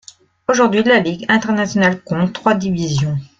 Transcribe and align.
Aujourd'hui, 0.49 0.81
la 0.81 0.97
Ligue 0.97 1.25
internationale 1.29 2.01
compte 2.01 2.33
trois 2.33 2.55
divisions. 2.55 3.19